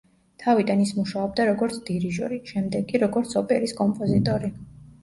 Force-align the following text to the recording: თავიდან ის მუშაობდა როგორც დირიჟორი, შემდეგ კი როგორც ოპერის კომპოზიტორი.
თავიდან 0.43 0.79
ის 0.85 0.93
მუშაობდა 0.99 1.45
როგორც 1.51 1.77
დირიჟორი, 1.91 2.41
შემდეგ 2.55 2.89
კი 2.91 3.05
როგორც 3.07 3.39
ოპერის 3.45 3.79
კომპოზიტორი. 3.85 4.57